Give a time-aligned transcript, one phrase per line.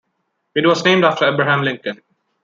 [0.55, 2.01] It was named after Abraham Lincoln.